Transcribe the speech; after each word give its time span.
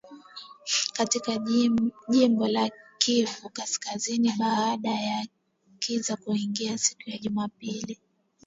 katika 0.93 1.37
jimbo 2.09 2.47
la 2.47 2.71
Kivu 2.97 3.49
kaskazini 3.53 4.33
baada 4.39 4.91
ya 4.91 5.27
kiza 5.79 6.15
kuingia 6.15 6.77
siku 6.77 7.01
ya 7.09 7.17
Jumapili 7.17 7.99